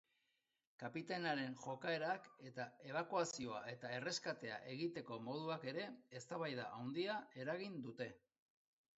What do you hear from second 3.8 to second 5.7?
erreskatea egiteko moduak